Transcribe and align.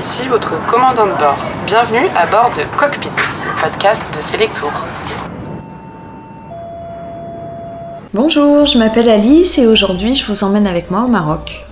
ici 0.00 0.26
votre 0.28 0.54
commandant 0.66 1.06
de 1.06 1.18
bord. 1.18 1.36
Bienvenue 1.66 2.06
à 2.16 2.26
bord 2.26 2.50
de 2.56 2.62
Cockpit, 2.78 3.08
le 3.08 3.60
podcast 3.60 4.02
de 4.16 4.20
Selectour. 4.20 4.72
Bonjour, 8.14 8.64
je 8.64 8.78
m'appelle 8.78 9.10
Alice 9.10 9.58
et 9.58 9.66
aujourd'hui 9.66 10.14
je 10.14 10.26
vous 10.26 10.42
emmène 10.42 10.66
avec 10.66 10.90
moi 10.90 11.02
au 11.02 11.08
Maroc. 11.08 11.66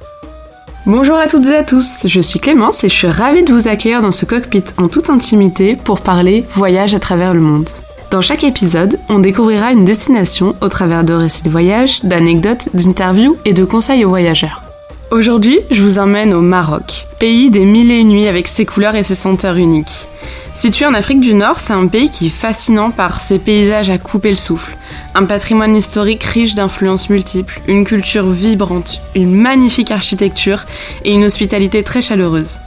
Bonjour 0.85 1.17
à 1.17 1.27
toutes 1.27 1.47
et 1.47 1.57
à 1.57 1.65
tous, 1.65 2.07
je 2.07 2.21
suis 2.21 2.39
Clémence 2.39 2.85
et 2.85 2.91
je 2.91 2.95
suis 2.95 3.09
ravie 3.09 3.45
de 3.45 3.53
vous 3.53 3.67
accueillir 3.67 4.03
dans 4.03 4.11
ce 4.11 4.27
cockpit 4.27 4.65
en 4.77 4.89
toute 4.89 5.09
intimité 5.09 5.77
pour 5.77 6.01
parler 6.01 6.45
voyage 6.53 6.95
à 6.95 6.99
travers 6.99 7.33
le 7.33 7.41
monde. 7.41 7.71
Dans 8.11 8.21
chaque 8.21 8.45
épisode, 8.45 8.99
on 9.09 9.21
découvrira 9.21 9.73
une 9.73 9.85
destination 9.87 10.55
au 10.61 10.69
travers 10.69 11.05
de 11.05 11.15
récits 11.15 11.45
de 11.45 11.51
voyage, 11.51 12.05
d'anecdotes, 12.05 12.69
d'interviews 12.75 13.39
et 13.47 13.55
de 13.55 13.65
conseils 13.65 14.05
aux 14.05 14.11
voyageurs. 14.11 14.68
Aujourd'hui, 15.11 15.61
je 15.71 15.83
vous 15.83 15.99
emmène 15.99 16.35
au 16.35 16.43
Maroc, 16.43 17.07
pays 17.19 17.49
des 17.49 17.65
mille 17.65 17.91
et 17.91 17.97
une 17.97 18.09
nuits 18.09 18.29
avec 18.29 18.47
ses 18.47 18.67
couleurs 18.67 18.95
et 18.95 19.03
ses 19.03 19.15
senteurs 19.15 19.57
uniques. 19.57 20.07
Situé 20.53 20.85
en 20.85 20.93
Afrique 20.93 21.21
du 21.21 21.33
Nord, 21.33 21.61
c'est 21.61 21.73
un 21.73 21.87
pays 21.87 22.11
qui 22.11 22.27
est 22.27 22.31
fascinant 22.31 22.91
par 22.91 23.23
ses 23.23 23.39
paysages 23.39 23.89
à 23.89 23.97
couper 23.97 24.29
le 24.29 24.37
souffle, 24.37 24.77
un 25.15 25.25
patrimoine 25.25 25.75
historique 25.75 26.25
riche 26.25 26.55
d'influences 26.55 27.09
multiples, 27.09 27.59
une 27.67 27.87
culture 27.87 28.29
vibrante, 28.29 29.01
une 29.15 29.35
magnifique 29.35 29.93
architecture 29.93 30.67
et 31.07 31.13
une 31.13 31.25
hospitalité 31.25 31.83
très 31.83 32.03
chaleureuse. 32.03 32.59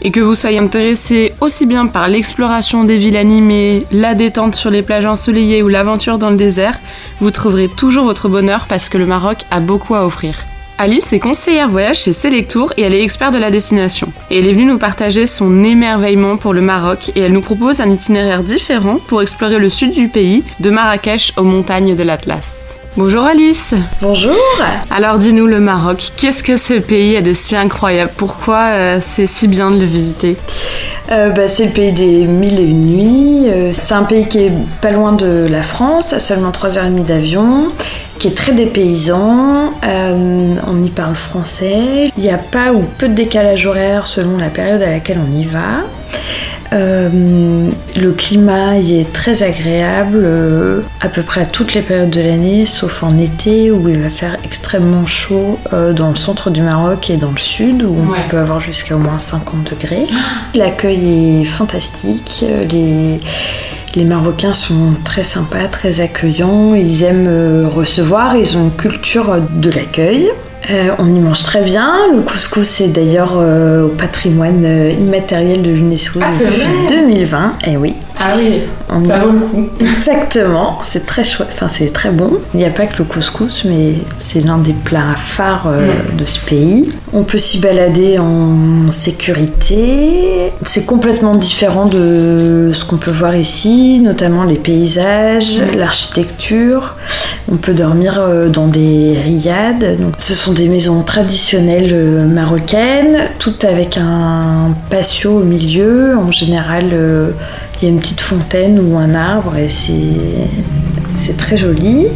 Et 0.00 0.12
que 0.12 0.20
vous 0.20 0.36
soyez 0.36 0.60
intéressé 0.60 1.34
aussi 1.40 1.66
bien 1.66 1.88
par 1.88 2.06
l'exploration 2.06 2.84
des 2.84 2.98
villes 2.98 3.16
animées, 3.16 3.84
la 3.90 4.14
détente 4.14 4.54
sur 4.54 4.70
les 4.70 4.82
plages 4.82 5.06
ensoleillées 5.06 5.64
ou 5.64 5.68
l'aventure 5.68 6.18
dans 6.18 6.30
le 6.30 6.36
désert, 6.36 6.78
vous 7.20 7.32
trouverez 7.32 7.66
toujours 7.66 8.04
votre 8.04 8.28
bonheur 8.28 8.66
parce 8.68 8.88
que 8.88 8.96
le 8.96 9.06
Maroc 9.06 9.38
a 9.50 9.58
beaucoup 9.58 9.96
à 9.96 10.06
offrir. 10.06 10.36
Alice 10.82 11.12
est 11.12 11.18
conseillère 11.18 11.68
voyage 11.68 11.98
chez 11.98 12.14
Selectour 12.14 12.72
et 12.78 12.82
elle 12.84 12.94
est 12.94 13.02
experte 13.02 13.34
de 13.34 13.38
la 13.38 13.50
destination. 13.50 14.14
Et 14.30 14.38
elle 14.38 14.46
est 14.46 14.52
venue 14.52 14.64
nous 14.64 14.78
partager 14.78 15.26
son 15.26 15.62
émerveillement 15.62 16.38
pour 16.38 16.54
le 16.54 16.62
Maroc 16.62 17.10
et 17.14 17.20
elle 17.20 17.34
nous 17.34 17.42
propose 17.42 17.82
un 17.82 17.90
itinéraire 17.90 18.42
différent 18.42 18.96
pour 19.06 19.20
explorer 19.20 19.58
le 19.58 19.68
sud 19.68 19.92
du 19.92 20.08
pays, 20.08 20.42
de 20.58 20.70
Marrakech 20.70 21.34
aux 21.36 21.42
montagnes 21.42 21.94
de 21.94 22.02
l'Atlas. 22.02 22.74
Bonjour 22.96 23.24
Alice 23.24 23.74
Bonjour 24.00 24.34
Alors 24.90 25.18
dis-nous 25.18 25.46
le 25.46 25.60
Maroc, 25.60 26.12
qu'est-ce 26.16 26.42
que 26.42 26.56
ce 26.56 26.72
pays 26.72 27.14
a 27.14 27.20
de 27.20 27.34
si 27.34 27.54
incroyable? 27.54 28.12
Pourquoi 28.16 28.62
euh, 28.70 28.98
c'est 29.02 29.26
si 29.26 29.48
bien 29.48 29.70
de 29.70 29.78
le 29.78 29.84
visiter? 29.84 30.38
Euh, 31.12 31.28
bah, 31.28 31.46
C'est 31.46 31.66
le 31.66 31.72
pays 31.72 31.92
des 31.92 32.24
mille 32.24 32.58
et 32.58 32.64
une 32.64 32.86
nuits. 32.86 33.50
Euh, 33.50 33.72
c'est 33.74 33.92
un 33.92 34.04
pays 34.04 34.26
qui 34.28 34.38
est 34.38 34.52
pas 34.80 34.92
loin 34.92 35.12
de 35.12 35.46
la 35.46 35.60
France, 35.60 36.14
à 36.14 36.18
seulement 36.18 36.52
3h30 36.52 37.04
d'avion 37.04 37.70
qui 38.20 38.28
est 38.28 38.36
très 38.36 38.52
dépaysant. 38.52 39.72
Euh, 39.82 40.54
on 40.66 40.84
y 40.84 40.90
parle 40.90 41.16
français. 41.16 42.10
Il 42.16 42.22
n'y 42.22 42.30
a 42.30 42.38
pas 42.38 42.72
ou 42.72 42.84
peu 42.98 43.08
de 43.08 43.14
décalage 43.14 43.66
horaire 43.66 44.06
selon 44.06 44.36
la 44.36 44.50
période 44.50 44.82
à 44.82 44.90
laquelle 44.90 45.18
on 45.26 45.36
y 45.36 45.44
va. 45.44 45.80
Euh, 46.72 47.68
le 47.96 48.12
climat 48.12 48.76
y 48.76 49.00
est 49.00 49.12
très 49.12 49.42
agréable 49.42 50.20
euh, 50.22 50.82
à 51.00 51.08
peu 51.08 51.22
près 51.22 51.40
à 51.40 51.46
toutes 51.46 51.74
les 51.74 51.82
périodes 51.82 52.10
de 52.10 52.20
l'année, 52.20 52.64
sauf 52.66 53.02
en 53.02 53.18
été 53.18 53.72
où 53.72 53.88
il 53.88 53.98
va 53.98 54.10
faire 54.10 54.36
extrêmement 54.44 55.06
chaud 55.06 55.58
dans 55.72 56.10
le 56.10 56.14
centre 56.14 56.50
du 56.50 56.60
Maroc 56.62 57.10
et 57.10 57.16
dans 57.16 57.32
le 57.32 57.38
sud 57.38 57.82
où 57.82 57.96
on 57.98 58.28
peut 58.28 58.38
avoir 58.38 58.60
jusqu'à 58.60 58.94
au 58.94 58.98
moins 58.98 59.18
50 59.18 59.70
degrés. 59.70 60.06
L'accueil 60.54 61.40
est 61.40 61.44
fantastique. 61.44 62.44
Les 62.70 63.18
les 63.94 64.04
Marocains 64.04 64.54
sont 64.54 64.94
très 65.04 65.24
sympas, 65.24 65.66
très 65.66 66.00
accueillants, 66.00 66.74
ils 66.74 67.02
aiment 67.02 67.26
euh, 67.28 67.68
recevoir, 67.68 68.36
ils 68.36 68.56
ont 68.56 68.64
une 68.64 68.76
culture 68.76 69.40
de 69.50 69.70
l'accueil. 69.70 70.30
Euh, 70.70 70.90
on 70.98 71.12
y 71.12 71.18
mange 71.18 71.42
très 71.42 71.62
bien. 71.62 71.94
Le 72.14 72.20
couscous 72.20 72.66
c'est 72.66 72.88
d'ailleurs 72.88 73.38
euh, 73.38 73.86
au 73.86 73.88
patrimoine 73.88 74.64
immatériel 74.98 75.62
de 75.62 75.70
l'UNESCO 75.70 76.20
ah, 76.22 76.30
depuis 76.38 76.86
2020. 76.88 77.54
Eh 77.66 77.76
oui. 77.76 77.94
Ah 78.22 78.34
oui, 78.36 78.62
ça 79.02 79.18
vaut 79.18 79.30
le 79.30 79.38
coup. 79.38 79.68
Exactement, 79.80 80.80
c'est 80.84 81.06
très 81.06 81.24
chouette, 81.24 81.48
enfin 81.52 81.68
c'est 81.68 81.90
très 81.92 82.10
bon. 82.10 82.38
Il 82.52 82.58
n'y 82.58 82.66
a 82.66 82.70
pas 82.70 82.86
que 82.86 82.98
le 82.98 83.04
couscous, 83.04 83.64
mais 83.64 83.94
c'est 84.18 84.44
l'un 84.44 84.58
des 84.58 84.74
plats 84.74 85.16
phares 85.16 85.68
mm. 85.68 86.16
de 86.16 86.24
ce 86.26 86.38
pays. 86.40 86.92
On 87.14 87.22
peut 87.22 87.38
s'y 87.38 87.58
balader 87.58 88.18
en 88.18 88.90
sécurité. 88.90 90.52
C'est 90.64 90.84
complètement 90.84 91.34
différent 91.34 91.86
de 91.86 92.70
ce 92.74 92.84
qu'on 92.84 92.98
peut 92.98 93.10
voir 93.10 93.34
ici, 93.36 94.00
notamment 94.00 94.44
les 94.44 94.56
paysages, 94.56 95.60
l'architecture. 95.74 96.94
On 97.50 97.56
peut 97.56 97.74
dormir 97.74 98.18
euh, 98.20 98.48
dans 98.48 98.68
des 98.68 99.16
riades. 99.24 99.98
Donc, 100.00 100.14
ce 100.18 100.34
sont 100.34 100.52
des 100.52 100.68
maisons 100.68 101.02
traditionnelles 101.02 101.90
euh, 101.92 102.26
marocaines, 102.26 103.28
toutes 103.38 103.64
avec 103.64 103.96
un 103.96 104.74
patio 104.88 105.38
au 105.38 105.44
milieu. 105.44 106.16
En 106.16 106.30
général, 106.30 106.90
euh, 106.92 107.30
il 107.80 107.84
y 107.84 107.88
a 107.88 107.90
une 107.90 108.00
petite 108.00 108.20
fontaine 108.20 108.78
ou 108.78 108.96
un 108.96 109.14
arbre 109.14 109.56
et 109.56 109.68
c'est 109.68 111.36
très 111.36 111.56
joli. 111.56 112.06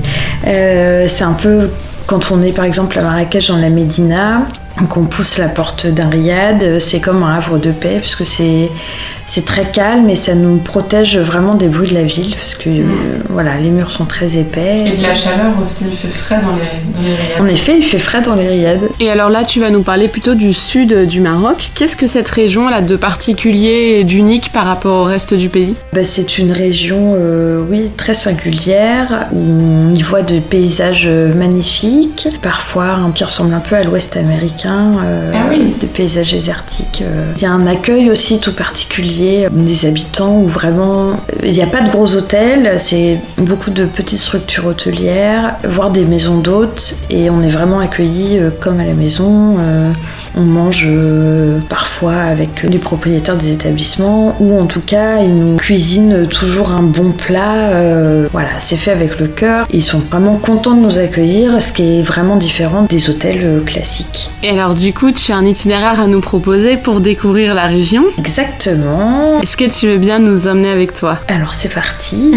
c'est 0.44 1.22
un 1.22 1.32
peu 1.32 1.70
quand 2.06 2.30
on 2.32 2.42
est 2.42 2.54
par 2.54 2.64
exemple 2.64 2.98
à 2.98 3.02
Marrakech 3.02 3.48
dans 3.48 3.56
la 3.56 3.70
Médina, 3.70 4.46
qu'on 4.88 5.04
pousse 5.04 5.38
la 5.38 5.48
porte 5.48 5.86
d'un 5.86 6.08
riad, 6.08 6.80
c'est 6.80 7.00
comme 7.00 7.22
un 7.22 7.36
havre 7.36 7.58
de 7.58 7.70
paix 7.70 7.98
puisque 8.00 8.26
c'est 8.26 8.70
c'est 9.26 9.44
très 9.44 9.64
calme 9.64 10.10
et 10.10 10.16
ça 10.16 10.34
nous 10.34 10.58
protège 10.58 11.16
vraiment 11.18 11.54
des 11.54 11.68
bruits 11.68 11.88
de 11.88 11.94
la 11.94 12.02
ville 12.02 12.34
parce 12.36 12.54
que 12.54 12.68
mm. 12.68 13.22
voilà, 13.30 13.56
les 13.56 13.70
murs 13.70 13.90
sont 13.90 14.04
très 14.04 14.36
épais. 14.36 14.84
Et 14.86 14.96
de 14.96 15.02
la 15.02 15.14
chaleur 15.14 15.58
aussi, 15.60 15.86
il 15.88 15.96
fait 15.96 16.08
frais 16.08 16.40
dans 16.40 16.54
les, 16.54 16.92
dans 16.94 17.00
les 17.00 17.14
riades. 17.14 17.40
En 17.40 17.46
effet, 17.46 17.76
il 17.78 17.82
fait 17.82 17.98
frais 17.98 18.20
dans 18.20 18.34
les 18.34 18.46
riades. 18.46 18.82
Et 19.00 19.10
alors 19.10 19.30
là, 19.30 19.44
tu 19.44 19.60
vas 19.60 19.70
nous 19.70 19.82
parler 19.82 20.08
plutôt 20.08 20.34
du 20.34 20.52
sud 20.52 21.06
du 21.06 21.20
Maroc. 21.20 21.70
Qu'est-ce 21.74 21.96
que 21.96 22.06
cette 22.06 22.28
région 22.28 22.68
a 22.68 22.80
de 22.82 22.96
particulier 22.96 23.96
et 23.98 24.04
d'unique 24.04 24.52
par 24.52 24.66
rapport 24.66 25.00
au 25.00 25.04
reste 25.04 25.34
du 25.34 25.48
pays? 25.48 25.76
Bah, 25.92 26.04
C'est 26.04 26.38
une 26.38 26.52
région, 26.52 27.14
euh, 27.16 27.62
oui, 27.68 27.90
très 27.96 28.14
singulière 28.14 29.28
où 29.32 29.40
on 29.40 29.94
y 29.94 30.02
voit 30.02 30.22
de 30.22 30.38
paysages 30.38 31.08
magnifiques, 31.08 32.28
parfois 32.42 32.90
hein, 32.90 33.12
qui 33.14 33.24
ressemblent 33.24 33.54
un 33.54 33.60
peu 33.60 33.76
à 33.76 33.82
l'ouest 33.82 34.16
américain, 34.16 34.63
euh, 34.66 35.32
ah 35.34 35.46
oui. 35.50 35.74
de 35.80 35.86
paysages 35.86 36.32
désertiques. 36.32 37.02
Euh. 37.02 37.32
Il 37.36 37.42
y 37.42 37.46
a 37.46 37.50
un 37.50 37.66
accueil 37.66 38.10
aussi 38.10 38.40
tout 38.40 38.54
particulier 38.54 39.48
des 39.50 39.86
habitants 39.86 40.38
où 40.38 40.46
vraiment 40.46 41.20
il 41.42 41.52
n'y 41.52 41.62
a 41.62 41.66
pas 41.66 41.80
de 41.80 41.90
gros 41.90 42.14
hôtels, 42.14 42.76
c'est 42.78 43.18
beaucoup 43.38 43.70
de 43.70 43.84
petites 43.84 44.20
structures 44.20 44.66
hôtelières, 44.66 45.56
voire 45.68 45.90
des 45.90 46.04
maisons 46.04 46.38
d'hôtes 46.38 46.96
et 47.10 47.30
on 47.30 47.42
est 47.42 47.48
vraiment 47.48 47.80
accueillis 47.80 48.38
euh, 48.38 48.50
comme 48.60 48.80
à 48.80 48.84
la 48.84 48.94
maison. 48.94 49.56
Euh, 49.58 49.92
on 50.36 50.42
mange 50.42 50.88
parfois 51.68 52.14
avec 52.14 52.62
les 52.62 52.78
propriétaires 52.78 53.36
des 53.36 53.52
établissements 53.52 54.36
ou 54.40 54.58
en 54.58 54.66
tout 54.66 54.80
cas 54.80 55.20
ils 55.22 55.34
nous 55.34 55.56
cuisinent 55.56 56.26
toujours 56.26 56.70
un 56.70 56.82
bon 56.82 57.12
plat. 57.12 57.70
Voilà, 58.32 58.48
c'est 58.58 58.76
fait 58.76 58.90
avec 58.90 59.20
le 59.20 59.28
cœur. 59.28 59.66
Ils 59.72 59.84
sont 59.84 60.00
vraiment 60.00 60.36
contents 60.36 60.74
de 60.74 60.80
nous 60.80 60.98
accueillir, 60.98 61.62
ce 61.62 61.72
qui 61.72 61.98
est 61.98 62.02
vraiment 62.02 62.36
différent 62.36 62.86
des 62.88 63.10
hôtels 63.10 63.62
classiques. 63.64 64.30
Et 64.42 64.53
alors 64.54 64.74
du 64.74 64.92
coup, 64.92 65.10
tu 65.10 65.32
as 65.32 65.36
un 65.36 65.44
itinéraire 65.44 66.00
à 66.00 66.06
nous 66.06 66.20
proposer 66.20 66.76
pour 66.76 67.00
découvrir 67.00 67.54
la 67.54 67.66
région 67.66 68.04
Exactement. 68.18 69.40
Est-ce 69.40 69.56
que 69.56 69.64
tu 69.64 69.88
veux 69.88 69.98
bien 69.98 70.20
nous 70.20 70.46
emmener 70.46 70.70
avec 70.70 70.94
toi? 70.94 71.18
Alors 71.28 71.52
c'est 71.52 71.72
parti. 71.72 72.34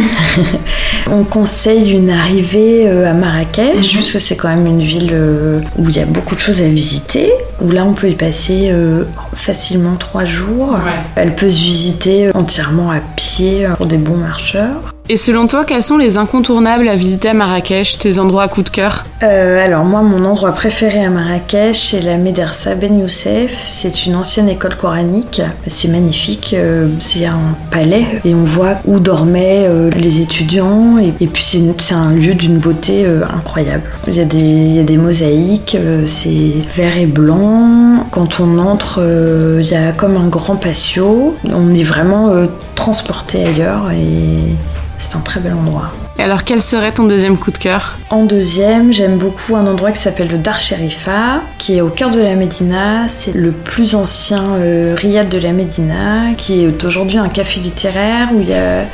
on 1.12 1.24
conseille 1.24 1.92
une 1.92 2.10
arrivée 2.10 2.88
euh, 2.88 3.10
à 3.10 3.14
Marrakech, 3.14 3.76
mhm. 3.76 3.82
puisque 3.82 4.20
c'est 4.20 4.36
quand 4.36 4.50
même 4.50 4.66
une 4.66 4.82
ville 4.82 5.12
euh, 5.14 5.60
où 5.78 5.90
il 5.90 5.96
y 5.96 6.00
a 6.00 6.06
beaucoup 6.06 6.34
de 6.34 6.40
choses 6.40 6.62
à 6.62 6.68
visiter, 6.68 7.32
où 7.62 7.70
là 7.70 7.86
on 7.86 7.94
peut 7.94 8.10
y 8.10 8.16
passer 8.16 8.70
euh, 8.72 9.04
facilement 9.36 9.96
trois 9.96 10.26
jours. 10.26 10.76
Elle 11.16 11.36
peut 11.36 11.50
se 11.50 11.60
visiter 11.60 12.36
entièrement 12.36 12.90
à 12.90 13.00
pied 13.00 13.68
pour 13.78 13.86
des 13.86 13.98
bons 13.98 14.18
marcheurs. 14.18 14.94
Et 15.10 15.16
selon 15.16 15.48
toi, 15.48 15.64
quels 15.64 15.84
sont 15.84 15.98
les 15.98 16.18
incontournables 16.18 16.90
à 16.90 16.98
visiter 16.98 17.30
à 17.30 17.34
Marrakech, 17.34 17.98
tes 17.98 18.20
endroits 18.20 18.44
à 18.44 18.48
coup 18.50 18.62
de 18.62 18.70
cœur 18.70 19.06
euh, 19.24 19.64
Alors 19.64 19.86
moi, 19.86 20.02
mon 20.02 20.26
endroit 20.26 20.52
préféré 20.52 21.02
à 21.06 21.10
Marrakech, 21.10 21.92
c'est 21.92 22.02
la 22.02 22.18
Médersa 22.18 22.76
Ben 22.76 23.00
Youssef. 23.00 23.56
C'est 23.70 24.06
une 24.06 24.16
ancienne 24.16 24.50
école 24.50 24.76
coranique. 24.76 25.42
C'est 25.66 25.88
magnifique. 25.88 26.54
Euh, 26.60 26.90
c'est 27.00 27.26
un 27.26 27.56
palais 27.72 28.06
et 28.26 28.36
on 28.36 28.44
voit 28.44 28.80
où 28.84 29.00
dormaient 29.00 29.66
euh, 29.70 29.90
les 29.92 30.20
étudiants. 30.22 30.98
Et, 30.98 31.12
puis 31.26 31.44
c'est 31.80 31.94
un 31.94 32.12
lieu 32.12 32.34
d'une 32.34 32.58
beauté 32.58 33.06
incroyable. 33.34 33.84
Il 34.08 34.16
y, 34.16 34.20
a 34.20 34.26
des, 34.26 34.38
il 34.40 34.76
y 34.76 34.80
a 34.80 34.84
des 34.84 34.98
mosaïques, 34.98 35.78
c'est 36.06 36.52
vert 36.76 36.98
et 36.98 37.06
blanc. 37.06 38.06
Quand 38.12 38.42
on 38.42 38.58
entre, 38.58 39.02
il 39.62 39.68
y 39.68 39.76
a 39.76 39.94
comme 39.94 40.18
un 40.18 40.28
grand 40.28 40.58
patio. 40.58 41.38
On 41.46 41.74
est 41.74 41.84
vraiment 41.84 42.30
transporté 42.76 43.46
ailleurs 43.46 43.92
et 43.92 44.56
c'est 44.98 45.16
un 45.16 45.20
très 45.20 45.40
bel 45.40 45.54
endroit. 45.54 45.92
Et 46.20 46.24
alors, 46.24 46.44
quel 46.44 46.62
serait 46.62 46.92
ton 46.92 47.06
deuxième 47.06 47.38
coup 47.38 47.52
de 47.52 47.58
cœur? 47.58 47.98
En 48.10 48.26
deuxième, 48.26 48.92
j'aime 48.92 49.18
beaucoup 49.18 49.56
un 49.56 49.68
endroit 49.68 49.92
qui 49.92 50.00
s'appelle 50.00 50.30
le 50.30 50.38
Dar 50.38 50.60
Sherifa, 50.60 51.42
qui 51.58 51.78
est 51.78 51.82
au 51.82 51.90
cœur 51.90 52.10
de 52.12 52.20
la 52.20 52.36
Médina. 52.36 53.08
C'est 53.08 53.34
le 53.34 53.52
plus 53.52 53.96
ancien 53.96 54.56
euh, 54.56 54.96
riad 54.98 55.30
de 55.30 55.38
la 55.38 55.52
Médina, 55.52 56.34
qui 56.38 56.64
est 56.64 56.86
aujourd'hui 56.86 57.18
un 57.18 57.30
café 57.30 57.60
littéraire 57.60 58.30
où 58.34 58.42
il 58.42 58.50
y 58.50 58.54
a 58.54 58.86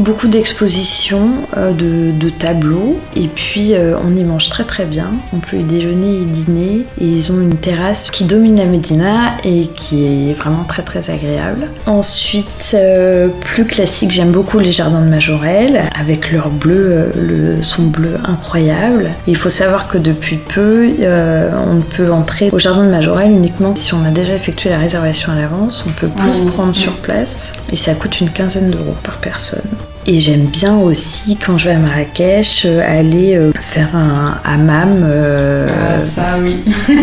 beaucoup 0.00 0.28
d'expositions, 0.28 1.30
euh, 1.56 1.72
de, 1.72 2.10
de 2.12 2.28
tableaux, 2.30 2.98
et 3.16 3.28
puis 3.28 3.74
euh, 3.74 3.94
on 4.04 4.16
y 4.16 4.24
mange 4.24 4.48
très 4.48 4.64
très 4.64 4.84
bien. 4.84 5.10
On 5.32 5.38
peut 5.38 5.58
y 5.58 5.64
déjeuner 5.64 6.22
et 6.22 6.24
dîner, 6.24 6.86
et 7.00 7.06
ils 7.06 7.30
ont 7.32 7.40
une 7.40 7.54
terrasse 7.54 8.10
qui 8.10 8.24
domine 8.24 8.56
la 8.56 8.64
Médina 8.64 9.34
et 9.44 9.68
qui 9.76 10.30
est 10.30 10.34
vraiment 10.34 10.64
très 10.64 10.82
très 10.82 11.10
agréable. 11.10 11.68
Ensuite, 11.86 12.72
euh, 12.74 13.28
plus 13.40 13.64
classique, 13.64 14.10
j'aime 14.10 14.32
beaucoup 14.32 14.58
les 14.58 14.72
jardins 14.72 15.00
de 15.00 15.08
Majorelle, 15.08 15.82
avec 15.98 16.32
leur 16.32 16.48
bleu, 16.50 17.12
le 17.16 17.62
son 17.62 17.84
bleu 17.84 18.14
incroyable. 18.24 19.10
Il 19.26 19.36
faut 19.36 19.50
savoir 19.50 19.88
que 19.88 19.98
depuis 19.98 20.36
peu, 20.36 20.88
on 21.00 21.74
ne 21.74 21.82
peut 21.82 22.12
entrer 22.12 22.50
au 22.52 22.58
jardin 22.58 22.84
de 22.84 22.90
Majorelle 22.90 23.30
uniquement 23.30 23.76
si 23.76 23.94
on 23.94 24.04
a 24.04 24.10
déjà 24.10 24.34
effectué 24.34 24.70
la 24.70 24.78
réservation 24.78 25.32
à 25.32 25.36
l'avance. 25.36 25.84
On 25.86 25.90
peut 25.90 26.08
plus 26.08 26.30
Oui, 26.30 26.46
prendre 26.50 26.74
sur 26.74 26.92
place, 26.92 27.52
et 27.70 27.76
ça 27.76 27.94
coûte 27.94 28.20
une 28.20 28.30
quinzaine 28.30 28.70
d'euros 28.70 28.96
par 29.02 29.18
personne. 29.18 29.60
Et 30.06 30.18
j'aime 30.18 30.46
bien 30.46 30.76
aussi, 30.78 31.36
quand 31.36 31.58
je 31.58 31.66
vais 31.68 31.74
à 31.74 31.78
Marrakech, 31.78 32.62
euh, 32.64 32.80
aller 32.84 33.36
euh, 33.36 33.52
faire 33.60 33.94
un 33.94 34.38
hammam. 34.44 35.02
euh, 35.04 35.68
Ah, 35.94 35.98
ça, 35.98 36.36
oui. 36.42 36.64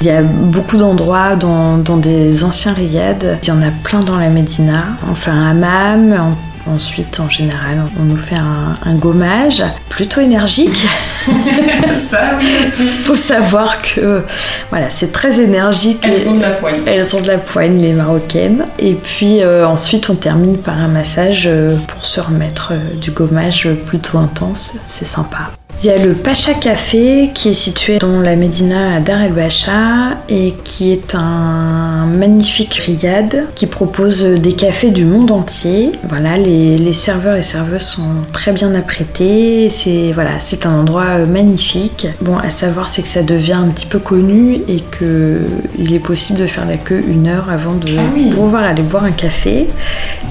il 0.00 0.06
y 0.06 0.10
a 0.10 0.22
beaucoup 0.22 0.76
d'endroits 0.76 1.34
dans, 1.34 1.78
dans 1.78 1.96
des 1.96 2.44
anciens 2.44 2.74
riads. 2.74 3.38
Il 3.42 3.48
y 3.48 3.50
en 3.50 3.62
a 3.62 3.70
plein 3.82 4.00
dans 4.00 4.18
la 4.18 4.28
Médina. 4.28 4.84
On 5.10 5.14
fait 5.14 5.30
un 5.30 5.46
hammam. 5.46 6.34
Ensuite, 6.66 7.18
en 7.20 7.28
général, 7.28 7.82
on 8.00 8.04
nous 8.04 8.16
fait 8.16 8.36
un, 8.36 8.76
un 8.84 8.94
gommage 8.94 9.64
plutôt 9.88 10.20
énergique. 10.20 10.86
ça, 11.98 12.36
aussi. 12.36 12.86
faut 13.04 13.16
savoir 13.16 13.82
que 13.82 14.22
voilà, 14.70 14.90
c'est 14.90 15.12
très 15.12 15.40
énergique. 15.40 16.00
Elles 16.02 16.20
sont 16.20 16.36
de 16.36 16.42
la 16.42 16.50
poigne. 16.50 16.80
elles 16.86 17.04
sont 17.04 17.20
de 17.20 17.26
la 17.26 17.38
poigne, 17.38 17.80
les 17.80 17.92
marocaines. 17.92 18.66
Et 18.78 18.94
puis 18.94 19.42
euh, 19.42 19.66
ensuite, 19.66 20.08
on 20.10 20.14
termine 20.14 20.58
par 20.58 20.78
un 20.78 20.88
massage 20.88 21.44
euh, 21.46 21.76
pour 21.88 22.04
se 22.04 22.20
remettre 22.20 22.72
euh, 22.72 22.94
du 22.96 23.10
gommage 23.10 23.68
plutôt 23.86 24.18
intense. 24.18 24.74
C'est 24.86 25.06
sympa. 25.06 25.50
Il 25.84 25.88
y 25.88 25.90
a 25.90 25.98
le 25.98 26.12
Pacha 26.12 26.54
Café 26.54 27.30
qui 27.34 27.48
est 27.48 27.54
situé 27.54 27.98
dans 27.98 28.20
la 28.20 28.36
Médina 28.36 28.94
à 28.94 29.00
Dar 29.00 29.20
el 29.20 29.32
Bacha 29.32 30.16
et 30.28 30.54
qui 30.62 30.92
est 30.92 31.16
un 31.16 32.06
magnifique 32.06 32.74
riad 32.74 33.46
qui 33.56 33.66
propose 33.66 34.22
des 34.22 34.52
cafés 34.52 34.92
du 34.92 35.04
monde 35.04 35.32
entier. 35.32 35.90
Voilà, 36.08 36.36
les, 36.36 36.78
les 36.78 36.92
serveurs 36.92 37.34
et 37.34 37.42
serveuses 37.42 37.82
sont 37.82 38.02
très 38.32 38.52
bien 38.52 38.72
apprêtés. 38.76 39.70
C'est 39.70 40.12
voilà, 40.12 40.38
c'est 40.38 40.66
un 40.66 40.78
endroit 40.78 41.18
euh, 41.18 41.26
magnifique. 41.26 42.06
Bon, 42.20 42.36
à 42.38 42.50
savoir 42.50 42.86
c'est 42.86 43.02
que 43.02 43.08
ça 43.08 43.24
devient 43.24 43.54
un 43.54 43.68
petit 43.70 43.86
peu 43.86 43.98
connu 43.98 44.60
et 44.68 44.84
que 44.88 45.40
il 45.76 45.92
est 45.92 45.98
possible 45.98 46.38
de 46.38 46.46
faire 46.46 46.64
la 46.64 46.76
queue 46.76 47.02
une 47.08 47.26
heure 47.26 47.50
avant 47.50 47.74
de 47.74 47.90
Ah 47.98 48.02
oui. 48.14 48.30
pouvoir 48.30 48.62
aller 48.62 48.82
boire 48.82 49.02
un 49.04 49.10
café. 49.10 49.66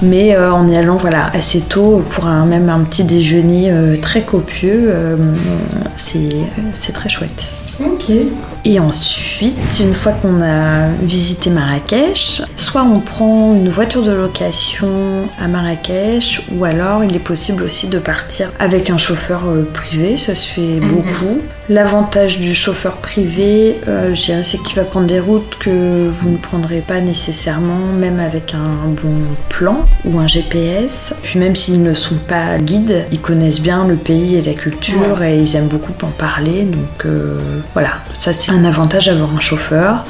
Mais 0.00 0.34
euh, 0.34 0.50
en 0.50 0.66
y 0.70 0.76
allant 0.78 0.96
voilà 0.96 1.30
assez 1.34 1.60
tôt 1.60 2.02
pour 2.08 2.26
un, 2.26 2.46
même 2.46 2.70
un 2.70 2.80
petit 2.80 3.04
déjeuner 3.04 3.70
euh, 3.70 3.96
très 4.00 4.22
copieux, 4.22 4.84
euh, 4.86 5.16
c'est 5.96 6.92
très 6.92 7.08
chouette. 7.08 7.50
Ok. 7.80 8.10
Et 8.64 8.78
ensuite, 8.78 9.80
une 9.80 9.92
fois 9.92 10.12
qu'on 10.12 10.40
a 10.40 10.86
visité 11.02 11.50
Marrakech, 11.50 12.42
soit 12.56 12.82
on 12.84 13.00
prend 13.00 13.54
une 13.56 13.68
voiture 13.68 14.04
de 14.04 14.12
location 14.12 15.26
à 15.40 15.48
Marrakech, 15.48 16.42
ou 16.54 16.64
alors 16.64 17.02
il 17.02 17.16
est 17.16 17.18
possible 17.18 17.64
aussi 17.64 17.88
de 17.88 17.98
partir 17.98 18.50
avec 18.60 18.88
un 18.88 18.98
chauffeur 18.98 19.42
euh, 19.48 19.68
privé, 19.72 20.16
ça 20.16 20.36
se 20.36 20.48
fait 20.48 20.60
Mhm. 20.80 20.88
beaucoup. 20.90 21.38
L'avantage 21.68 22.38
du 22.38 22.54
chauffeur 22.54 22.96
privé, 22.98 23.80
euh, 23.88 24.14
je 24.14 24.24
dirais, 24.26 24.44
c'est 24.44 24.58
qu'il 24.62 24.76
va 24.76 24.82
prendre 24.84 25.06
des 25.06 25.20
routes 25.20 25.56
que 25.58 26.08
vous 26.08 26.30
ne 26.30 26.36
prendrez 26.36 26.80
pas 26.86 27.00
nécessairement, 27.00 27.86
même 27.98 28.20
avec 28.20 28.54
un 28.54 28.88
bon 29.02 29.14
plan 29.48 29.86
ou 30.04 30.18
un 30.20 30.26
GPS. 30.28 31.14
Puis 31.22 31.38
même 31.40 31.56
s'ils 31.56 31.82
ne 31.82 31.94
sont 31.94 32.16
pas 32.28 32.58
guides, 32.58 33.06
ils 33.10 33.20
connaissent 33.20 33.60
bien 33.60 33.86
le 33.88 33.96
pays 33.96 34.36
et 34.36 34.42
la 34.42 34.54
culture 34.54 35.22
et 35.22 35.38
ils 35.38 35.56
aiment 35.56 35.68
beaucoup 35.68 35.94
en 36.04 36.10
parler. 36.10 36.62
Donc 36.64 37.06
euh, 37.06 37.38
voilà, 37.74 37.90
ça 38.12 38.32
c'est 38.32 38.51
un 38.52 38.64
avantage 38.64 39.06
d'avoir 39.06 39.34
un 39.34 39.40
chauffeur. 39.40 40.04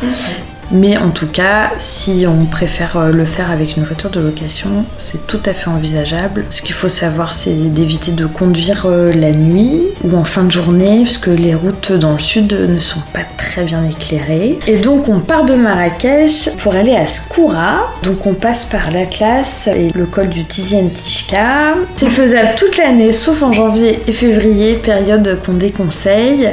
Mais 0.72 0.96
en 0.96 1.10
tout 1.10 1.26
cas, 1.26 1.72
si 1.76 2.24
on 2.26 2.46
préfère 2.46 2.96
euh, 2.96 3.10
le 3.12 3.26
faire 3.26 3.50
avec 3.50 3.76
une 3.76 3.84
voiture 3.84 4.08
de 4.08 4.20
location, 4.20 4.70
c'est 4.98 5.26
tout 5.26 5.40
à 5.44 5.52
fait 5.52 5.68
envisageable. 5.68 6.46
Ce 6.48 6.62
qu'il 6.62 6.74
faut 6.74 6.88
savoir, 6.88 7.34
c'est 7.34 7.52
d'éviter 7.52 8.12
de 8.12 8.24
conduire 8.24 8.86
euh, 8.86 9.12
la 9.12 9.32
nuit 9.32 9.82
ou 10.02 10.16
en 10.16 10.24
fin 10.24 10.44
de 10.44 10.50
journée, 10.50 11.02
parce 11.04 11.18
que 11.18 11.30
les 11.30 11.54
routes 11.54 11.92
dans 11.92 12.14
le 12.14 12.18
sud 12.18 12.54
ne 12.54 12.78
sont 12.78 13.02
pas 13.12 13.20
très 13.36 13.64
bien 13.64 13.84
éclairées. 13.84 14.58
Et 14.66 14.78
donc, 14.78 15.10
on 15.10 15.20
part 15.20 15.44
de 15.44 15.54
Marrakech 15.54 16.56
pour 16.56 16.74
aller 16.74 16.96
à 16.96 17.06
Skoura. 17.06 17.92
Donc, 18.02 18.26
on 18.26 18.32
passe 18.32 18.64
par 18.64 18.90
l'Atlas 18.90 19.66
et 19.66 19.88
le 19.94 20.06
col 20.06 20.30
du 20.30 20.44
Tiziane 20.44 20.90
Tishka. 20.90 21.74
C'est 21.96 22.08
faisable 22.08 22.52
toute 22.56 22.78
l'année, 22.78 23.12
sauf 23.12 23.42
en 23.42 23.52
janvier 23.52 24.00
et 24.06 24.12
février, 24.14 24.76
période 24.76 25.38
qu'on 25.44 25.52
déconseille, 25.52 26.48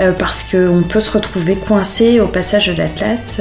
euh, 0.00 0.12
parce 0.12 0.44
qu'on 0.44 0.82
peut 0.82 1.00
se 1.00 1.10
retrouver 1.10 1.56
coincé 1.56 2.20
au 2.20 2.26
passage 2.26 2.68
de 2.68 2.72
l'Atlas 2.72 3.40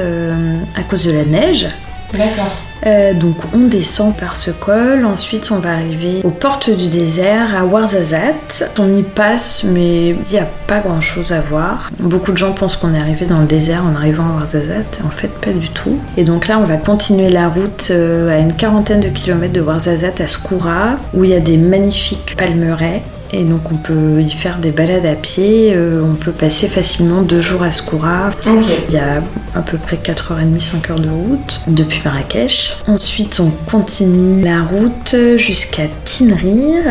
à 0.76 0.84
cause 0.84 1.06
de 1.06 1.12
la 1.12 1.26
neige. 1.26 1.68
D'accord. 2.14 2.52
Euh, 2.86 3.14
donc 3.14 3.36
on 3.54 3.68
descend 3.68 4.16
par 4.16 4.38
ce 4.38 4.52
col, 4.52 5.04
ensuite 5.06 5.52
on 5.52 5.60
va 5.60 5.74
arriver 5.74 6.22
aux 6.24 6.30
portes 6.30 6.70
du 6.70 6.88
désert 6.88 7.56
à 7.56 7.66
Ouarzazate. 7.66 8.72
On 8.80 8.96
y 8.96 9.04
passe 9.04 9.66
mais 9.66 10.10
il 10.10 10.32
n'y 10.32 10.40
a 10.40 10.48
pas 10.68 10.80
grand 10.80 11.02
chose 11.02 11.34
à 11.34 11.42
voir. 11.42 11.90
Beaucoup 12.00 12.32
de 12.32 12.38
gens 12.38 12.54
pensent 12.54 12.78
qu'on 12.78 12.94
est 12.94 13.00
arrivé 13.00 13.26
dans 13.26 13.40
le 13.40 13.48
désert 13.48 13.84
en 13.86 13.96
arrivant 13.96 14.24
à 14.24 14.42
Ouarzazate, 14.42 15.02
en 15.06 15.10
fait 15.10 15.28
pas 15.28 15.52
du 15.52 15.70
tout. 15.70 16.00
Et 16.16 16.24
donc 16.24 16.48
là 16.48 16.58
on 16.58 16.64
va 16.64 16.78
continuer 16.78 17.30
la 17.30 17.50
route 17.50 17.90
euh, 17.92 18.30
à 18.30 18.40
une 18.40 18.54
quarantaine 18.54 19.02
de 19.02 19.10
kilomètres 19.10 19.54
de 19.54 19.62
Ouarzazate 19.62 20.22
à 20.22 20.28
Skoura 20.28 20.96
où 21.14 21.26
il 21.26 21.32
y 21.32 21.36
a 21.36 21.42
des 21.42 21.58
magnifiques 21.58 22.36
palmeraies. 22.38 23.04
Et 23.32 23.44
donc 23.44 23.72
on 23.72 23.76
peut 23.76 24.22
y 24.22 24.30
faire 24.30 24.58
des 24.58 24.72
balades 24.72 25.06
à 25.06 25.16
pied, 25.16 25.74
euh, 25.76 26.02
on 26.04 26.16
peut 26.16 26.32
passer 26.32 26.68
facilement 26.68 27.22
deux 27.22 27.42
jours 27.42 27.62
à 27.62 27.72
Skoura, 27.72 28.32
il 28.46 28.94
y 28.94 28.98
a 28.98 29.22
à 29.56 29.62
peu 29.62 29.78
près 29.78 29.98
4h30, 29.98 30.60
5h 30.60 31.00
de 31.00 31.10
route 31.10 31.62
depuis 31.68 32.02
Marrakech. 32.04 32.74
Ensuite, 32.88 33.40
on 33.40 33.52
continue 33.70 34.44
la 34.44 34.64
route 34.64 35.16
jusqu'à 35.38 35.84
Tinrir, 36.06 36.82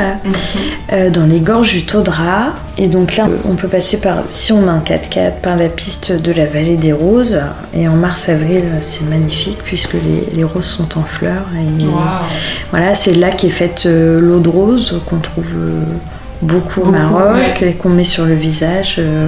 euh, 0.93 1.11
dans 1.11 1.27
les 1.27 1.41
gorges 1.41 1.73
du 1.73 1.85
Taudra. 1.85 2.55
Et 2.77 2.87
donc 2.87 3.17
là, 3.17 3.29
on 3.45 3.55
peut 3.57 3.69
passer 3.69 4.01
par, 4.01 4.25
si 4.29 4.53
on 4.53 4.69
a 4.69 4.71
un 4.71 4.81
4x4, 4.81 5.41
par 5.43 5.57
la 5.57 5.69
piste 5.69 6.13
de 6.13 6.33
la 6.33 6.47
vallée 6.47 6.77
des 6.77 6.93
roses. 6.93 7.41
Et 7.75 7.89
en 7.89 7.97
mars-avril, 7.97 8.65
c'est 8.81 9.09
magnifique 9.09 9.59
puisque 9.65 9.95
les, 9.95 10.37
les 10.37 10.45
roses 10.45 10.67
sont 10.67 10.99
en 10.99 11.03
fleurs. 11.03 11.47
Et 11.55 11.85
voilà, 12.71 12.95
c'est 12.95 13.15
là 13.15 13.31
qu'est 13.31 13.51
faite 13.51 13.85
euh, 13.87 14.21
l'eau 14.21 14.41
de 14.41 14.49
rose 14.49 15.01
qu'on 15.07 15.19
trouve 15.19 15.55
beaucoup 16.43 16.83
au 16.83 16.91
Maroc 16.91 17.63
et 17.63 17.73
qu'on 17.75 17.89
met 17.91 18.05
sur 18.05 18.25
le 18.25 18.35
visage. 18.35 18.97
euh, 18.99 19.27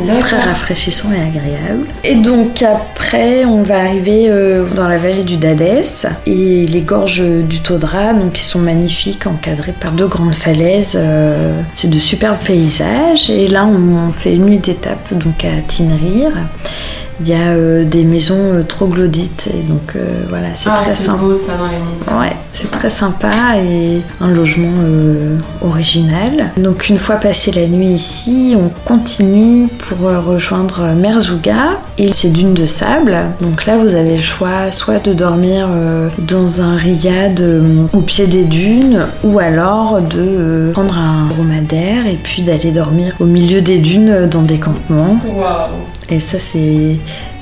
c'est 0.00 0.18
très 0.20 0.38
rafraîchissant 0.38 1.08
et 1.12 1.20
agréable. 1.20 1.86
Et 2.04 2.14
donc 2.14 2.62
après, 2.62 3.44
on 3.44 3.62
va 3.62 3.80
arriver 3.80 4.26
euh, 4.28 4.64
dans 4.76 4.86
la 4.86 4.96
vallée 4.96 5.24
du 5.24 5.36
Dadès 5.36 6.06
et 6.26 6.64
les 6.66 6.80
gorges 6.82 7.20
du 7.22 7.60
Taudra, 7.60 8.12
donc 8.12 8.32
qui 8.34 8.42
sont 8.42 8.60
magnifiques, 8.60 9.26
encadrées 9.26 9.74
par 9.78 9.92
deux 9.92 10.06
grandes 10.06 10.34
falaises. 10.36 10.92
euh, 10.94 11.60
c'est 11.72 11.90
de 11.90 11.98
superbes 11.98 12.38
paysages. 12.44 13.28
Et 13.28 13.48
là, 13.48 13.66
on 13.66 14.12
fait 14.12 14.34
une 14.34 14.44
nuit 14.44 14.58
d'étape 14.58 15.12
donc 15.12 15.44
à 15.44 15.60
Tinrir. 15.66 16.30
Il 17.20 17.28
y 17.28 17.34
a 17.34 17.48
euh, 17.52 17.84
des 17.84 18.04
maisons 18.04 18.36
euh, 18.54 18.62
troglodytes 18.62 19.48
et 19.52 19.62
donc 19.68 19.94
euh, 19.96 20.24
voilà, 20.28 20.48
c'est 20.54 20.70
Ah, 20.72 20.80
très 20.82 20.92
c'est 20.92 21.04
sympa. 21.04 21.18
beau 21.22 21.34
ça 21.34 21.54
dans 21.56 21.66
les 21.66 21.76
montagnes. 21.78 22.20
Ouais, 22.30 22.36
c'est 22.52 22.70
très 22.70 22.90
sympa 22.90 23.30
et 23.58 24.00
un 24.20 24.28
logement 24.28 24.68
euh, 24.84 25.36
original. 25.62 26.50
Donc 26.56 26.88
une 26.88 26.98
fois 26.98 27.16
passé 27.16 27.50
la 27.52 27.66
nuit 27.66 27.88
ici, 27.88 28.54
on 28.56 28.70
continue 28.84 29.66
pour 29.68 29.98
rejoindre 30.26 30.94
Merzouga 30.96 31.78
et 31.98 32.12
ses 32.12 32.30
dunes 32.30 32.54
de 32.54 32.66
sable. 32.66 33.16
Donc 33.40 33.66
là, 33.66 33.76
vous 33.78 33.94
avez 33.94 34.16
le 34.16 34.22
choix 34.22 34.70
soit 34.70 35.04
de 35.04 35.12
dormir 35.12 35.68
dans 36.18 36.60
un 36.62 36.76
riad 36.76 37.42
au 37.92 38.00
pied 38.00 38.26
des 38.26 38.44
dunes 38.44 39.06
ou 39.24 39.38
alors 39.38 40.00
de 40.00 40.70
prendre 40.72 40.96
un 40.96 41.26
dromadaire 41.28 42.06
et 42.06 42.18
puis 42.22 42.42
d'aller 42.42 42.70
dormir 42.70 43.14
au 43.18 43.24
milieu 43.24 43.60
des 43.60 43.78
dunes 43.78 44.26
dans 44.30 44.42
des 44.42 44.58
campements. 44.58 45.18
Waouh. 45.26 45.70
Et 46.10 46.20
ça, 46.20 46.38
c'est. 46.38 46.96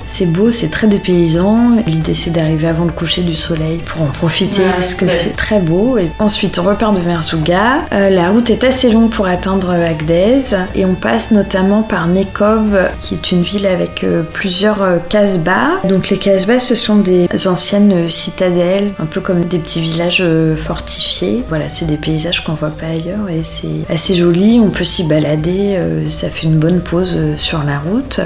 C'est 0.09 0.27
beau, 0.27 0.51
c'est 0.51 0.69
très 0.71 0.87
dépaysant. 0.87 1.77
L'idée, 1.87 2.15
c'est 2.15 2.31
d'arriver 2.31 2.69
avant 2.69 2.85
le 2.85 2.93
coucher 2.93 3.23
du 3.23 3.35
soleil 3.35 3.79
pour 3.85 4.03
en 4.03 4.07
profiter 4.07 4.63
Ouais, 4.63 4.71
parce 4.75 4.95
que 4.95 5.07
c'est- 5.09 5.37
très 5.37 5.59
beau. 5.61 5.99
Et 5.99 6.11
ensuite, 6.19 6.59
on 6.59 6.63
repart 6.63 6.95
de 6.95 7.01
Merzouga. 7.01 7.83
Euh, 7.93 8.09
la 8.09 8.31
route 8.31 8.49
est 8.49 8.65
assez 8.65 8.91
longue 8.91 9.11
pour 9.11 9.27
atteindre 9.27 9.71
Agdez 9.71 10.39
et 10.75 10.85
on 10.87 10.95
passe 10.95 11.33
notamment 11.33 11.83
par 11.83 12.07
Nekov, 12.07 12.89
qui 13.01 13.15
est 13.15 13.31
une 13.33 13.43
ville 13.43 13.67
avec 13.67 14.05
euh, 14.05 14.23
plusieurs 14.33 14.81
euh, 14.83 14.97
casbahs. 15.09 15.81
Donc, 15.87 16.09
les 16.09 16.17
casbahs, 16.19 16.61
ce 16.61 16.75
sont 16.77 16.97
des 16.97 17.29
anciennes 17.47 17.93
euh, 17.93 18.09
citadelles, 18.09 18.93
un 19.01 19.07
peu 19.07 19.21
comme 19.21 19.45
des 19.45 19.59
petits 19.59 19.81
villages 19.81 20.19
euh, 20.23 20.57
fortifiés. 20.57 21.43
Voilà, 21.51 21.69
c'est 21.69 21.85
des 21.87 21.97
paysages 21.99 22.43
qu'on 22.43 22.55
voit 22.55 22.71
pas 22.71 22.87
ailleurs 22.87 23.29
et 23.29 23.43
c'est 23.45 23.93
assez 23.93 24.15
joli. 24.15 24.61
On 24.65 24.71
peut 24.71 24.85
s'y 24.85 25.05
balader, 25.05 25.79
ça 26.09 26.31
fait 26.31 26.47
une 26.47 26.57
bonne 26.59 26.81
pause 26.81 27.19
sur 27.37 27.63
la 27.65 27.79
route. 27.81 28.21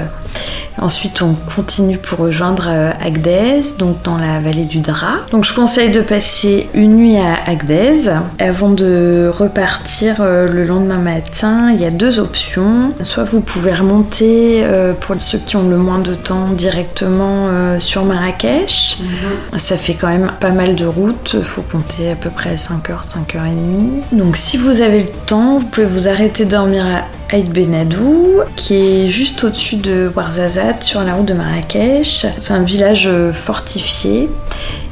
Ensuite, 0.77 1.21
on 1.21 1.33
continue 1.53 1.70
continue 1.71 1.97
pour 1.97 2.19
rejoindre 2.19 2.65
euh, 2.67 2.91
Agdez, 3.01 3.61
donc 3.79 4.01
dans 4.03 4.17
la 4.17 4.41
vallée 4.41 4.65
du 4.65 4.79
Drap. 4.79 5.31
Donc 5.31 5.45
je 5.45 5.53
conseille 5.55 5.89
de 5.89 6.01
passer 6.01 6.67
une 6.73 6.97
nuit 6.97 7.15
à 7.15 7.49
Agdez 7.49 8.11
avant 8.39 8.71
de 8.71 9.31
repartir 9.33 10.17
euh, 10.19 10.51
le 10.51 10.65
lendemain 10.65 10.97
matin. 10.97 11.71
Il 11.73 11.79
y 11.79 11.85
a 11.85 11.89
deux 11.89 12.19
options. 12.19 12.91
Soit 13.03 13.23
vous 13.23 13.39
pouvez 13.39 13.73
remonter 13.73 14.65
pour 14.99 15.15
ceux 15.19 15.37
qui 15.37 15.55
ont 15.55 15.69
le 15.69 15.77
moins 15.77 15.99
de 15.99 16.13
temps 16.13 16.49
directement 16.49 17.47
sur 17.79 18.03
Marrakech. 18.03 18.99
Mhm. 18.99 19.57
Ça 19.57 19.77
fait 19.77 19.93
quand 19.93 20.09
même 20.09 20.29
pas 20.41 20.51
mal 20.51 20.75
de 20.75 20.85
route. 20.85 21.37
Il 21.39 21.45
faut 21.45 21.61
compter 21.61 22.11
à 22.11 22.15
peu 22.15 22.29
près 22.29 22.55
5h, 22.55 23.07
5h30. 23.07 24.01
Donc 24.11 24.35
si 24.35 24.57
vous 24.57 24.81
avez 24.81 24.99
le 24.99 25.09
temps, 25.25 25.59
vous 25.59 25.65
pouvez 25.67 25.87
vous 25.87 26.09
arrêter 26.09 26.43
dormir 26.43 26.85
à 26.85 27.20
Aït 27.33 27.49
Benadou, 27.49 28.41
qui 28.57 28.75
est 28.75 29.07
juste 29.07 29.45
au-dessus 29.45 29.77
de 29.77 30.11
Ouarzazate, 30.13 30.83
sur 30.83 31.01
la 31.01 31.13
route 31.13 31.27
de 31.27 31.33
Marrakech. 31.33 32.25
C'est 32.37 32.51
un 32.51 32.63
village 32.63 33.07
euh, 33.07 33.31
fortifié 33.31 34.29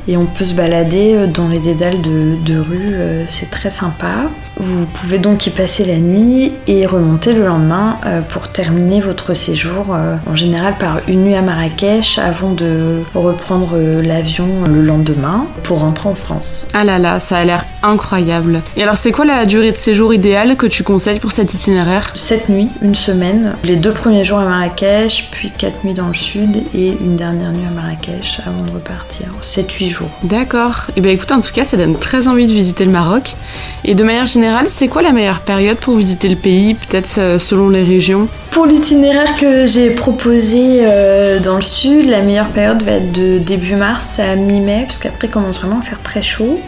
et 0.10 0.18
on 0.18 0.26
peut 0.26 0.44
se 0.44 0.56
balader 0.56 1.14
euh, 1.14 1.28
dans 1.28 1.48
les 1.48 1.60
dédales 1.60 2.02
de, 2.02 2.36
de 2.44 2.60
rue, 2.60 2.94
euh, 2.94 3.24
c'est 3.28 3.52
très 3.52 3.70
sympa. 3.70 4.30
Vous 4.58 4.86
pouvez 4.88 5.20
donc 5.20 5.46
y 5.48 5.52
passer 5.52 5.86
la 5.86 6.00
nuit 6.00 6.52
et 6.68 6.86
remonter 6.86 7.34
le 7.34 7.46
lendemain 7.46 7.98
euh, 8.06 8.22
pour 8.22 8.52
terminer 8.52 9.00
votre 9.00 9.34
séjour 9.34 9.96
en 10.26 10.36
général 10.36 10.76
par 10.78 11.00
une 11.08 11.24
nuit 11.24 11.36
à 11.36 11.42
Marrakech 11.42 12.18
avant 12.18 12.52
de 12.52 13.02
reprendre 13.16 13.78
l'avion 14.02 14.48
le 14.68 14.82
lendemain 14.82 15.46
pour 15.64 15.80
rentrer 15.80 16.10
en 16.10 16.16
France. 16.16 16.68
Ah 16.74 16.84
là 16.84 17.00
là, 17.00 17.20
ça 17.20 17.38
a 17.38 17.46
l'air 17.46 17.64
incroyable. 17.84 18.62
Et 18.76 18.84
alors 18.84 18.98
c'est 18.98 19.14
quoi 19.14 19.24
la 19.24 19.46
durée 19.46 19.72
de 19.72 19.76
séjour 19.78 20.14
idéale 20.14 20.58
que 20.58 20.68
tu 20.68 20.84
conseilles 20.84 21.20
pour 21.20 21.32
cet 21.32 21.54
itinéraire? 21.54 22.12
Cette 22.16 22.50
nuit, 22.50 22.68
une 22.82 22.96
semaine. 22.96 23.54
Les 23.64 23.78
deux 23.78 23.94
premiers 23.94 24.26
jours 24.26 24.40
à 24.40 24.46
Marrakech, 24.46 25.30
puis 25.32 25.52
quatre 25.58 25.86
nuits 25.86 25.94
dans 25.94 26.10
le 26.10 26.14
sud 26.14 26.64
et 26.74 26.90
une 26.90 27.16
dernière 27.16 27.54
nuit 27.54 27.66
à 27.66 27.72
Marrakech 27.72 28.42
avant 28.46 28.64
de 28.64 28.72
repartir. 28.72 29.28
7-8 29.42 29.88
jours. 29.90 29.99
D'accord. 30.24 30.86
Et 30.90 30.94
eh 30.98 31.02
bien 31.02 31.12
écoute, 31.12 31.32
en 31.32 31.42
tout 31.42 31.52
cas, 31.52 31.64
ça 31.64 31.78
donne 31.78 31.98
très 31.98 32.28
envie 32.28 32.48
de 32.48 32.52
visiter 32.52 32.86
le 32.86 32.92
Maroc. 32.92 33.36
Et 33.84 33.96
de 33.96 34.04
manière 34.04 34.26
générale, 34.26 34.66
c'est 34.70 34.88
quoi 34.88 35.02
la 35.02 35.12
meilleure 35.12 35.42
période 35.42 35.78
pour 35.78 35.96
visiter 35.96 36.30
le 36.30 36.36
pays, 36.36 36.76
peut-être 36.76 37.18
euh, 37.18 37.40
selon 37.40 37.70
les 37.70 37.84
régions? 37.84 38.28
Pour 38.52 38.66
l'itinéraire 38.66 39.34
que 39.36 39.66
j'ai 39.66 39.92
proposé 39.92 40.82
euh, 40.82 41.40
dans 41.40 41.56
le 41.56 41.62
sud, 41.62 42.10
la 42.10 42.22
meilleure 42.22 42.50
période 42.50 42.82
va 42.84 42.94
être 42.94 43.12
de 43.12 43.38
début 43.38 43.76
mars 43.76 44.20
à 44.20 44.36
mi-mai, 44.36 44.84
parce 44.88 45.00
qu'après 45.00 45.28
il 45.28 45.32
commence 45.32 45.60
vraiment 45.60 45.80
à 45.80 45.84
faire 45.84 46.02
très 46.02 46.22
chaud. 46.22 46.60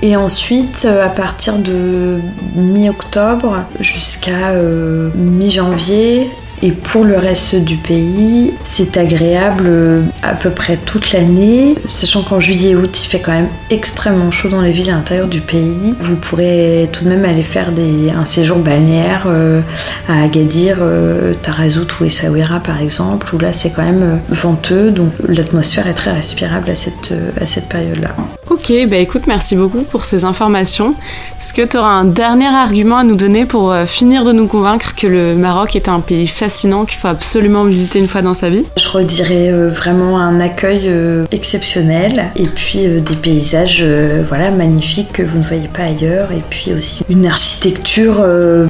Et 0.00 0.16
ensuite, 0.16 0.84
euh, 0.84 1.04
à 1.04 1.08
partir 1.08 1.56
de 1.56 2.20
mi-octobre 2.54 3.64
jusqu'à 3.80 4.54
mi-janvier, 5.14 6.30
et 6.62 6.72
pour 6.72 7.04
le 7.04 7.16
reste 7.16 7.54
du 7.54 7.76
pays, 7.76 8.52
c'est 8.64 8.96
agréable 8.96 9.64
euh, 9.66 10.02
à 10.22 10.34
peu 10.34 10.50
près 10.50 10.76
toute 10.76 11.12
l'année, 11.12 11.76
sachant 11.86 12.22
qu'en 12.22 12.40
juillet 12.40 12.70
et 12.70 12.76
août, 12.76 13.00
il 13.04 13.06
fait 13.06 13.20
quand 13.20 13.32
même 13.32 13.48
extrêmement 13.70 14.32
chaud 14.32 14.48
dans 14.48 14.60
les 14.60 14.72
villes 14.72 14.90
à 14.90 14.94
l'intérieur 14.94 15.28
du 15.28 15.40
pays. 15.40 15.94
Vous 16.00 16.16
pourrez 16.16 16.88
tout 16.92 17.04
de 17.04 17.10
même 17.10 17.24
aller 17.24 17.42
faire 17.42 17.68
un 18.16 18.24
séjour 18.24 18.58
balnéaire 18.58 19.26
euh, 19.26 19.60
à 20.08 20.24
Agadir, 20.24 20.78
euh, 20.80 21.34
Tarazout 21.42 21.86
ou 22.00 22.04
Essaouira 22.04 22.60
par 22.60 22.80
exemple, 22.82 23.34
où 23.34 23.38
là 23.38 23.52
c'est 23.52 23.70
quand 23.70 23.84
même 23.84 24.20
venteux, 24.28 24.90
donc 24.90 25.12
l'atmosphère 25.28 25.86
est 25.86 25.94
très 25.94 26.12
respirable 26.12 26.70
à 26.70 26.74
cette, 26.74 27.14
à 27.40 27.46
cette 27.46 27.68
période-là. 27.68 28.10
Ok, 28.50 28.72
bah 28.88 28.96
écoute, 28.96 29.26
merci 29.26 29.54
beaucoup 29.54 29.82
pour 29.82 30.04
ces 30.04 30.24
informations. 30.24 30.94
Est-ce 31.38 31.54
que 31.54 31.62
tu 31.62 31.76
auras 31.76 31.90
un 31.90 32.04
dernier 32.04 32.46
argument 32.46 32.96
à 32.96 33.04
nous 33.04 33.14
donner 33.14 33.44
pour 33.44 33.74
finir 33.86 34.24
de 34.24 34.32
nous 34.32 34.46
convaincre 34.46 34.94
que 34.96 35.06
le 35.06 35.36
Maroc 35.36 35.76
est 35.76 35.88
un 35.88 36.00
pays 36.00 36.26
facile 36.26 36.47
fascinant 36.48 36.86
qu'il 36.86 36.98
faut 36.98 37.08
absolument 37.08 37.64
visiter 37.64 37.98
une 37.98 38.08
fois 38.08 38.22
dans 38.22 38.32
sa 38.32 38.48
vie 38.48 38.64
Je 38.78 38.88
redirais 38.88 39.52
euh, 39.52 39.68
vraiment 39.68 40.18
un 40.18 40.40
accueil 40.40 40.84
euh, 40.86 41.26
exceptionnel 41.30 42.32
et 42.36 42.46
puis 42.46 42.86
euh, 42.86 43.00
des 43.00 43.16
paysages 43.16 43.84
voilà 44.26 44.50
magnifiques 44.50 45.12
que 45.12 45.22
vous 45.22 45.38
ne 45.38 45.44
voyez 45.44 45.68
pas 45.68 45.82
ailleurs 45.82 46.32
et 46.32 46.42
puis 46.48 46.72
aussi 46.72 47.04
une 47.10 47.26
architecture 47.26 48.24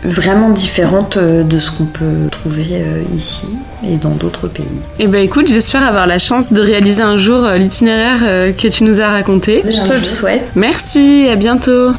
vraiment 0.04 0.50
différente 0.50 1.18
de 1.18 1.58
ce 1.58 1.70
qu'on 1.70 1.84
peut 1.84 2.28
trouver 2.30 2.82
ici 3.14 3.46
et 3.86 3.96
dans 3.96 4.10
d'autres 4.10 4.48
pays. 4.48 4.64
Et 4.98 5.04
eh 5.04 5.06
ben 5.06 5.22
écoute, 5.22 5.48
j'espère 5.48 5.84
avoir 5.84 6.06
la 6.06 6.18
chance 6.18 6.52
de 6.52 6.60
réaliser 6.60 7.02
un 7.02 7.18
jour 7.18 7.46
l'itinéraire 7.56 8.54
que 8.56 8.68
tu 8.68 8.84
nous 8.84 9.00
as 9.00 9.08
raconté. 9.08 9.62
Je 9.64 9.88
te 9.88 9.92
le 9.92 10.02
souhaite. 10.02 10.50
Merci, 10.56 11.28
à 11.30 11.36
bientôt. 11.36 11.90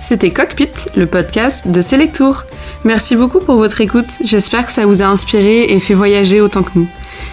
C'était 0.00 0.30
Cockpit, 0.30 0.70
le 0.96 1.06
podcast 1.06 1.66
de 1.68 1.80
Selectour. 1.80 2.44
Merci 2.84 3.14
beaucoup 3.14 3.38
pour 3.38 3.56
votre 3.56 3.80
écoute, 3.80 4.18
j'espère 4.24 4.66
que 4.66 4.72
ça 4.72 4.86
vous 4.86 5.02
a 5.02 5.06
inspiré 5.06 5.66
et 5.66 5.78
fait 5.78 5.94
voyager 5.94 6.40
autant 6.40 6.64
que 6.64 6.72
nous. 6.74 6.88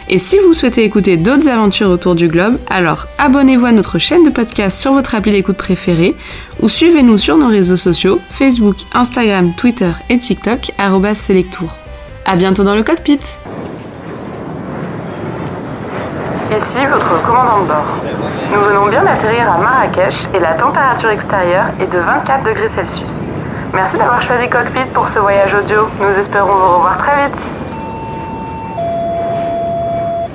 Et 0.07 0.19
si 0.19 0.37
vous 0.37 0.53
souhaitez 0.53 0.83
écouter 0.83 1.17
d'autres 1.17 1.49
aventures 1.49 1.89
autour 1.89 2.13
du 2.13 2.27
globe, 2.27 2.59
alors 2.69 3.07
abonnez-vous 3.17 3.65
à 3.65 3.71
notre 3.71 3.97
chaîne 3.97 4.23
de 4.23 4.29
podcast 4.29 4.79
sur 4.79 4.93
votre 4.93 5.15
appli 5.15 5.31
d'écoute 5.31 5.57
préférée 5.57 6.15
ou 6.61 6.69
suivez-nous 6.69 7.17
sur 7.17 7.35
nos 7.35 7.47
réseaux 7.47 7.77
sociaux 7.77 8.19
Facebook, 8.29 8.75
Instagram, 8.93 9.53
Twitter 9.57 9.89
et 10.09 10.19
TikTok 10.19 10.71
@selectour. 11.15 11.77
À 12.25 12.35
bientôt 12.35 12.63
dans 12.63 12.75
le 12.75 12.83
cockpit. 12.83 13.19
Ici 16.51 16.85
votre 16.91 17.25
commandant 17.25 17.61
de 17.61 17.67
bord. 17.67 17.85
Nous 18.53 18.61
venons 18.61 18.87
bien 18.87 19.03
d'atterrir 19.03 19.51
à 19.51 19.57
Marrakech 19.57 20.15
et 20.35 20.39
la 20.39 20.53
température 20.53 21.09
extérieure 21.09 21.65
est 21.79 21.91
de 21.91 21.99
24 21.99 22.43
degrés 22.43 22.69
Celsius. 22.75 23.09
Merci 23.73 23.97
d'avoir 23.97 24.21
choisi 24.21 24.47
Cockpit 24.49 24.85
pour 24.93 25.07
ce 25.09 25.19
voyage 25.19 25.53
audio. 25.53 25.87
Nous 25.99 26.09
espérons 26.19 26.55
vous 26.55 26.75
revoir 26.75 26.97
très 26.97 27.27
vite. 27.27 27.58